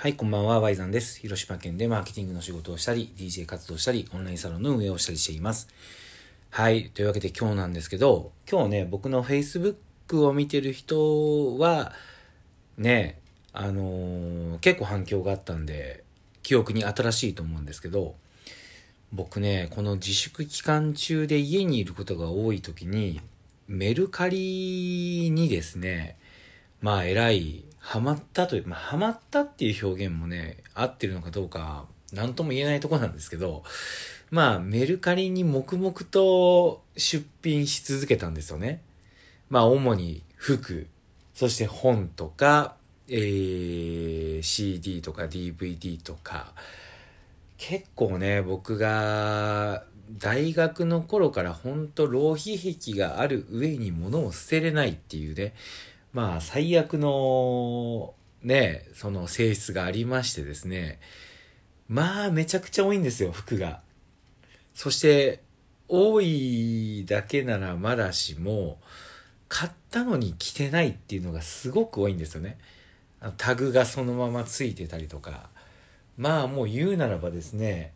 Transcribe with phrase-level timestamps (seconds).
[0.00, 1.18] はい、こんばんは、ワイザンです。
[1.18, 5.66] 広島県でマーケティングの仕事をしたり、DJ 活動したり、オンラインサロンの運営をしたりしています。
[6.50, 9.74] はい、というわけで今日なんですけど、今日ね、僕の Facebook
[10.24, 11.92] を見てる人は、
[12.76, 13.18] ね、
[13.52, 16.04] あのー結構反響があったんで、
[16.44, 18.14] 記憶に新しいと思うんですけど、
[19.12, 23.20] 僕ね、この自粛期間中で家にいることが多い時に、
[23.66, 26.16] メルカリにですね、
[26.80, 33.64] まあ、えらい、ハマったという、まあ、ハマったっていう表現もね、合ってるのかどうか、なんとも言えないとこなんですけど、
[34.30, 38.82] まあ、メルカリに黙々と出品し続けたんですよね。
[39.50, 40.86] まあ、主に服、
[41.34, 42.76] そして本とか、
[43.08, 46.52] えー、CD とか DVD とか、
[47.56, 49.84] 結構ね、僕が
[50.18, 55.54] 大学の頃から本当浪費癖がある上に物を捨てれないっていうね、
[56.12, 61.00] まあ最悪のね、その性質がありましてですね、
[61.88, 63.80] まあめちゃくちゃ多いんですよ、服が。
[64.74, 65.42] そして、
[65.88, 68.78] 多いだけならまだしも、
[69.48, 72.58] 買ったのに着てないっていうのがすごく多いんですよね。
[73.36, 75.48] タグがそのままついてたりとか。
[76.16, 77.92] まあもう言うならばですね、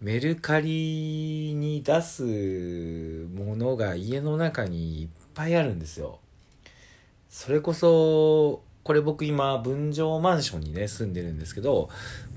[0.00, 6.18] メルカリに出すものが家の中にいっぱいあるんですよ。
[7.32, 11.88] それこそ、これ僕今、分譲マンションにね、住んでるんですけど、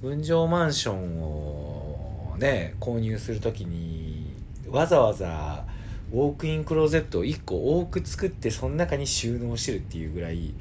[0.02, 4.34] 分譲マンションをね、購入するときに、
[4.70, 5.66] わざわざ、
[6.14, 10.54] ウォークインクローゼットを1個多く作って、その中に収納してるっていうぐらい、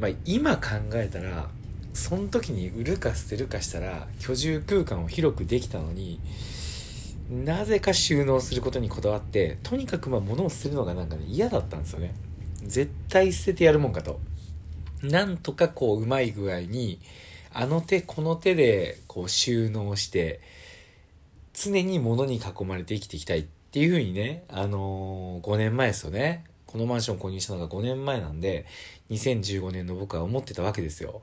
[0.00, 1.48] まあ今考えたら、
[1.92, 6.18] その時に売るか捨てるかしたら、居住空間を広くできたのに、
[7.30, 12.14] なぜか収納することにこだわって、とにかくまあ物を捨てるのがなんかね、嫌だったんですよね。
[12.64, 14.20] 絶対捨ててやるもんかと。
[15.02, 16.98] なんとかこう、うまい具合に、
[17.52, 20.40] あの手この手でこう収納して、
[21.52, 26.44] 常に物に囲まれて生きていきたいっていうふうにね、あのー5年前ですよね。
[26.66, 28.66] このマンションを購入したのが5年前なんで、
[29.10, 31.22] 2015年の僕は思ってたわけですよ。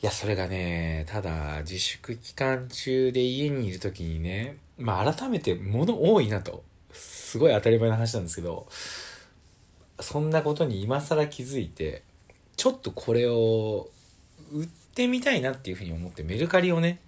[0.00, 6.62] いや、それがね、ただ、自粛期間中で家にいる時にね、まあ改めて物多いなと。
[6.92, 8.66] すごい当たり前の話なんですけど、
[10.00, 12.02] そんなことに今更気づいて、
[12.56, 13.88] ちょっとこれを
[14.52, 16.98] 売ってみたいなっていうふうに思ってメルカリをね、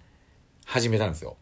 [0.65, 1.37] 始めたんですよ。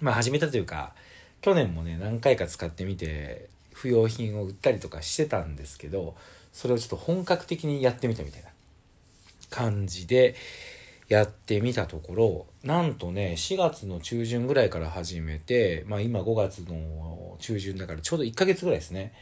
[0.00, 0.94] まあ始めたというか、
[1.40, 6.14] 去年もね、何回か使ってみて、不要品を売ったりとかしてたんですけど、
[6.52, 8.48] それをちょっと本格的にやってみたみたいな
[9.48, 10.34] 感じで
[11.08, 19.12] やってみたところ、なんとね、4月の中旬ぐらいから始めて、まあ今5月の中旬だからちょうど1ヶ月ぐらいですね。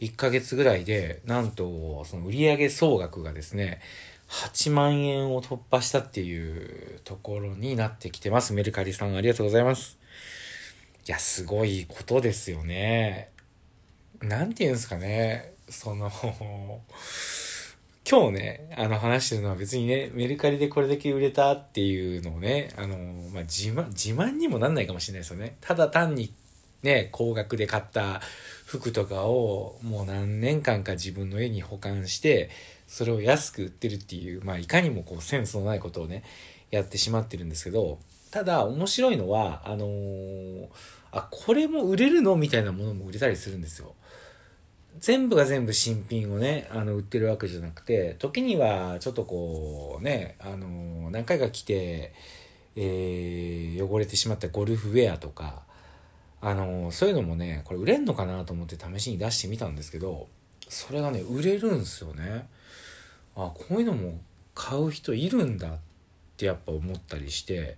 [0.00, 3.80] 1ヶ月ぐらいで、なんと、その売上総額がですね、
[4.28, 8.52] 8万円を突破したっていうところになってきてます。
[8.52, 9.98] メルカリさんありがとうございます。
[11.06, 13.30] いや、すごいことですよね。
[14.22, 15.54] なんて言うんですかね。
[15.68, 16.10] その、
[18.08, 22.96] 今日ね、あの話してるのは別にね、メルカリでこれだけ売れたっていうのをね、あの、
[23.32, 25.56] まあ、自慢、自慢にもなんないかもしれないですよね。
[25.60, 26.32] ただ単に
[26.82, 28.20] ね、高額で買った
[28.70, 32.50] 服とかをもう何年間か自分の家に保管して、
[32.86, 36.22] それを安く売ってるっていう、まあいかにもこうセンスのないことをね、
[36.70, 37.98] やってしまってるんですけど、
[38.30, 40.68] ただ面白いのは、あのー
[41.10, 42.36] あ、これも売れるの？
[42.36, 43.92] みたいなものも売れたりするんですよ。
[45.00, 52.12] 全部が全部新品をね、あの、売ってるわけじゃなくて、時にはちょっとこう、ね、あのー何回か来て、
[52.76, 55.62] えー、汚れてしまったゴルフウェアとか、
[56.42, 60.28] あのそういうのもね、これ売れんのかなと思って試しに出してみたんですけど、
[60.68, 62.48] それがね、売れるんすよね。
[63.36, 64.20] あ、こういうのも
[64.54, 65.78] 買う人いるんだっ
[66.36, 67.76] てやっぱ思ったりして、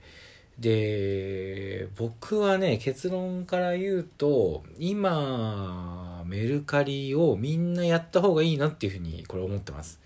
[0.58, 10.00] で、僕はね、結論から言うと、今、メルカリをみんなやった方がいいなっていうふうに、これ思ってます。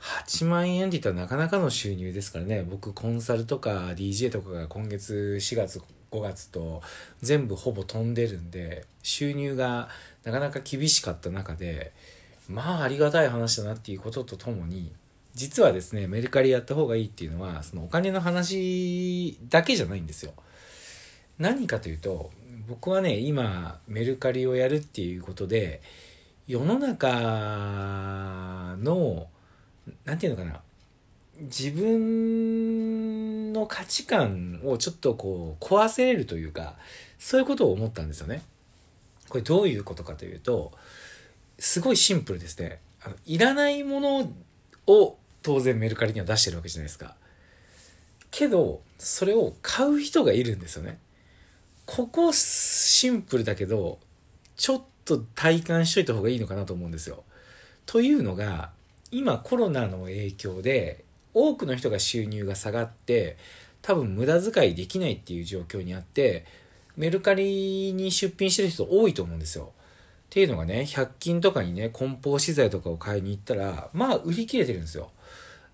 [0.00, 2.62] 8万円って言ったらなかなかの収入ですからね。
[2.68, 5.80] 僕、コンサルとか DJ とかが今月4月、
[6.10, 6.82] 5月と
[7.20, 9.88] 全部ほぼ飛んでるんで、収入が
[10.24, 11.92] なかなか厳しかった中で、
[12.48, 14.92] まあありがたい話だなっていうこととともに、
[15.34, 20.32] 実はですね、メルカリやった方がいいっていうのは、そのお金の話だけじゃないんですよ。
[21.38, 22.30] 何かというと、
[22.68, 25.80] 僕はね、今、メルカリをやるっていうことで、
[26.46, 29.28] 世の中の、
[30.04, 30.60] なんていうのかな、
[31.42, 33.19] 自分
[33.60, 36.76] の価値観をちょっとこう、壊せれるというか、
[37.18, 38.42] そういうことを思ったんですよね。
[39.28, 40.72] これどういうことかというと、
[41.58, 42.80] すごいシンプルですね。
[43.02, 44.32] あのいらないもの
[44.86, 47.14] を当然メルカリには出してるわけじゃないですか。
[48.30, 50.98] けど、それを買う人がいるんですよね。
[51.86, 53.98] ここシンプルだけど、
[54.56, 57.24] ちょっと体感しといた方がいいのかなと思うんですよ。
[57.86, 58.70] というのが、
[59.10, 61.04] 今コロナの影響で
[61.34, 63.36] 多くの人が収入が下がって
[63.82, 66.44] 多分無駄遣いできないっていう状況にあって
[66.96, 69.72] メルカリに出品してる人多いと思うんですよ。
[69.72, 75.10] っていうのがね100均とかにね梱包資材とかを買いに行ったらまあ売り切れてるんですよ。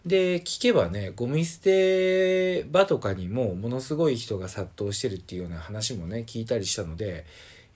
[0.07, 7.27] で聞けばねゴミ捨て場とかにもものすごい人が殺到してるっていうような話もね聞いたりしたので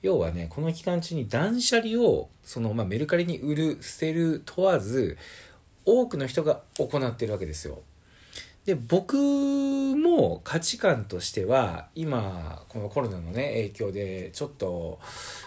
[0.01, 5.19] 要はねこの期間中に断捨離をその、まあ、メルカリに売る捨てる問わず
[5.85, 7.83] 多くの人が行ってるわけですよ。
[8.67, 15.01] で僕も価値観としては今このコロナのね影響でちょっと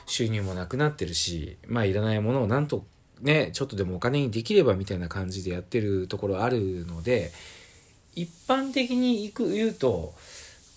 [0.08, 2.86] 収入もなくなってるしまあいらないものをなんと
[3.22, 7.32] ねちょっとでもお金にできればみたいな感じでやってるところあるので
[8.16, 10.16] 一般的に行く言うと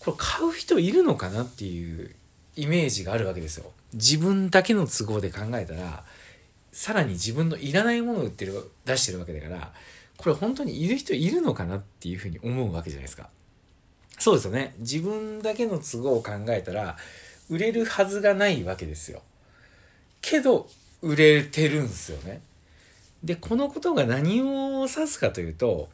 [0.00, 2.14] これ買う人いるのかなっていう
[2.54, 3.72] イメージがあるわけですよ。
[3.92, 6.04] 自分だけの都合で考えたら
[6.76, 9.72] さらに自分のいらないものを売ってる出してるわけだから
[10.18, 13.30] これ本当にいる人いるのかなっていうふうに思うわけじゃないですか。
[14.18, 14.74] そうですよね。
[14.78, 16.98] 自分だけの都合を考えたら
[17.48, 19.22] 売れるはずがないわけですよ。
[20.20, 20.68] けど
[21.00, 22.42] 売れてるんですよね。
[23.24, 25.88] で、このことが何を指すかというと、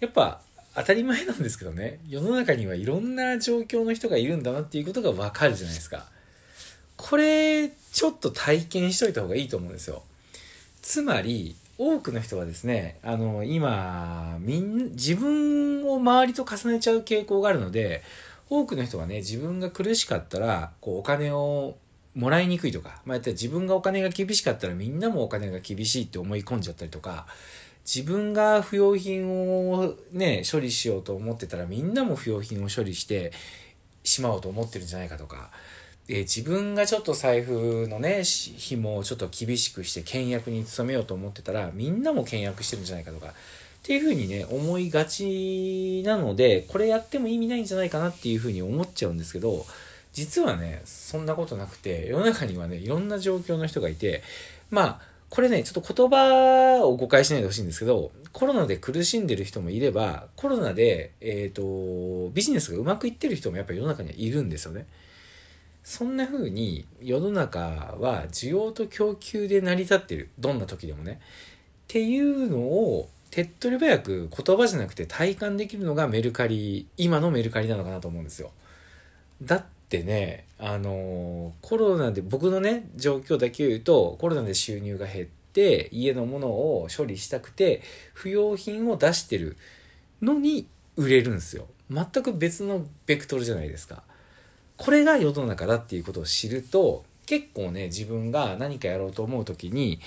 [0.00, 0.40] やっぱ
[0.74, 6.06] 当たり前なんですけどね、世の中にはいろんな状況の人がいるんだなっていうことがわかるじゃないですか。
[6.96, 10.02] これ、ちょっと体験しといた方がいいと思うんですよ。
[10.88, 18.02] つまり、多くの人はですね、あの、今、みん、自分を周りと重ねちゃう傾向があるので、
[18.48, 21.76] 多くの人はね、自分が苦しかったら、こう、お金を
[22.14, 27.26] もらいにくいとか、まあ、やったら自分がお金が厳しかったらみんなもお金が厳しいって思い込んじゃったりとか、
[27.84, 33.32] 自分が不要品をね、処理しようと思ってたらみんなも不要品を処理して
[34.04, 35.50] しまおうと思ってるんじゃないかとか、
[36.08, 43.30] え自分がちょっと財布のね、紐をちょっと厳しくして倹約に努めようと思ってたら、みんなも倹約してるんじゃないかとか、っ
[43.82, 49.66] ていうふうにね、思いがちなので、これやっても意味ないんじゃないかなっていうふうに思っちゃうんですけど、
[50.14, 54.22] 実はね、そんなことなくて、世の中にはね、いろんな状況の人がいて、
[54.70, 64.86] まあ、これね、ちょっと言葉を誤解しないでほしいんですけど、コロナで苦しんでる人もいれば、コロナで、えっ、ー、と、ビジネスがうまくいってる人もやっぱり世の中にはいるんですよね。
[65.88, 67.60] そんな風に世の中
[67.98, 70.28] は需要と供給で成り立ってる。
[70.38, 71.12] どんな時でもね。
[71.14, 71.16] っ
[71.86, 78.50] ていうのを手っ取り早く言葉じゃなくて体感できるのがメルカリ、今のメルカリなのかなと思うんですよ。
[79.40, 87.80] だってね、あのコロナで僕のね、状況だけ言うと、コロナで収入が減って、家のものを処理したくて、
[88.12, 89.56] 不要品を出してる
[90.20, 91.66] のに売れるんですよ。
[91.90, 94.02] 全く別のベクトルじゃないですか。
[94.78, 100.00] これが世の中だっていうことを知ると結構ね自分が何かやろうと思う時に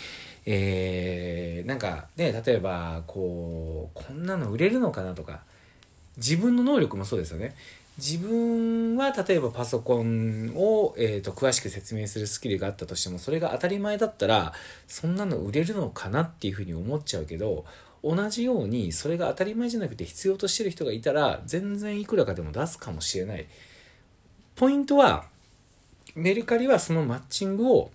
[0.46, 5.42] えー、なんかね例えばこうこんなの売れるのかなとか
[6.18, 7.56] 自分の能力もそうですよね
[7.98, 14.54] 自分は例えばパソコンを、えーと、詳しく説明するスキルがあったとしてもそれが当たり前だったら
[14.88, 17.66] そんなの売れるのかなっていうふうに思っちゃうけど
[18.04, 23.46] 同じようにそれが当たり前じゃなくて必要としてる人がいたら全然いくらかでも出すかもしれない。
[24.56, 25.26] ポイントは、
[26.16, 27.92] メルカリはそのマッチングを、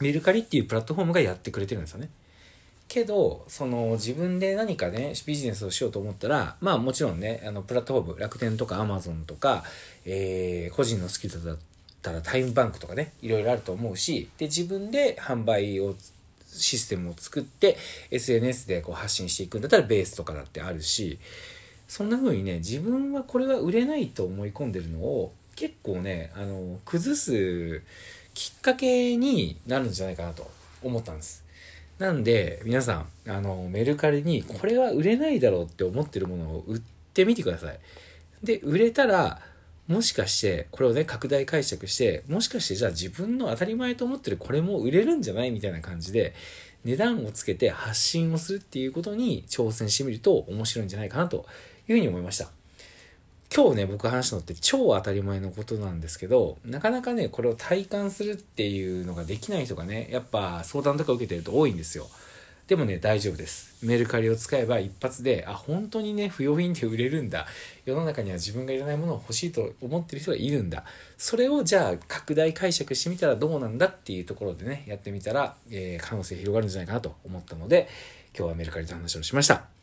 [0.00, 2.10] メルカリっていうプラットフォームがやってくれてるんですよね。
[2.88, 9.62] けど、その自分で何かね、ビジネスをしようと思ったら、まあもちろんね、あの、プラットフォーム、楽天とかアマゾンとか、
[10.04, 11.56] えー、個人のスキルだっ
[12.00, 15.94] たらタイムバンクとかね、いろいろあると思うし、で、自分で販売を、
[16.50, 17.76] システムを作って、
[18.10, 21.18] SNS でこう発信していくんだったらベースとかだってあるし、
[21.86, 27.82] そんな風にね、自分はこれは売れないと思い込んでるのを、結構ねあの崩す
[28.32, 30.48] きっかけになるんじゃないかなと
[30.84, 31.44] 思ったんです。
[31.98, 36.80] なんで皆さんあのメルカリにこれは売れないだろうって思ってるものを売っ
[37.12, 37.78] てみてください。
[38.44, 39.40] で売れたら
[39.88, 46.34] もしかしてこれをね拡大解釈してもしかしてじゃあ自分の当たり前と思ってるこれも売れるんじゃないみたいな感じで
[46.84, 51.46] 値段をつけて発信をするっていうことに挑戦してみると面白いんじゃないかなと
[51.88, 52.48] いうふうに思いました。
[53.54, 62.06] 今日ね、僕話したのって超当たり前のことなんですけど、なかなかね、これを体感するっていうのができない人がね、やっぱ相談とか受けてると多いんですよ。
[62.66, 63.74] でもね、大丈夫です。
[63.82, 67.46] メルカリを使えば一発で、あ、本当にね、不要品で売れるんだ。
[67.86, 70.84] 世の中には自分がいらないものを欲しいと思ってる人がいるんだ。
[71.16, 77.88] それをじゃあ拡大解釈してみたらどうなんだっていうところでね、やってみたら、えー、可能性広がるんじゃないかなと思ったので、
[78.36, 79.77] 今日はメルカリの話をしました。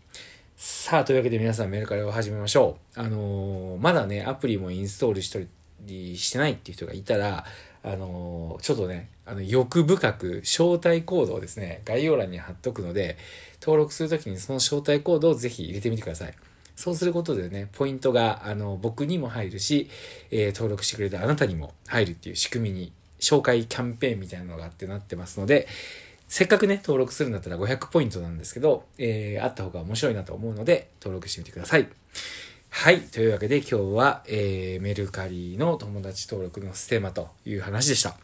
[0.57, 2.99] さあ、というわけで皆さんメルカリを始めましょう。
[2.99, 5.39] あのー、まだね、アプリもインストールした
[5.81, 7.43] りしてないっていう人がいたら、
[7.83, 13.17] あのー、ちょっとね、あの、欲深く招待コードをですね、概要欄に貼っとくので、
[13.61, 16.33] 登録するときにその招待コードをぜひ入れてみてください。
[16.77, 19.89] そうすることでね、ポイントが、あの、僕にも入るし、
[20.31, 25.67] えー、登録してくれたあなたにも入るっていう仕組みに、紹介キャンペーンみたいなのがあってなってますので、
[26.35, 31.87] せっかくね、登録するんだったら500ポイントなんですけど、えー、あった方が面白いなと思うので、登録してみてください。
[32.71, 32.99] はい。
[33.03, 38.17] というわけで今日は、えー、メルカリの友達登録のステマという話でした。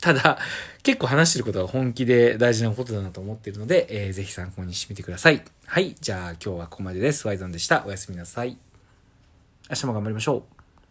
[0.00, 0.38] ただ、
[0.82, 5.44] 結構話してることは本気で大事なことだなと思っているので、えー、ぜひ参考にしてみてください。
[5.66, 5.94] はい。
[6.00, 7.28] じゃあ今日はここまでです。
[7.28, 7.84] ワイゾンでした。
[7.86, 8.58] おやすみなさい。
[9.70, 10.61] 明日も頑張りましょう。